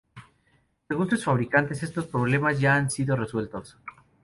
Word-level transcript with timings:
Según 0.87 1.07
sus 1.11 1.23
fabricantes, 1.23 1.83
estos 1.83 2.07
problemas 2.07 2.59
ya 2.59 2.73
han 2.73 2.89
sido 2.89 3.15
resueltos. 3.15 3.77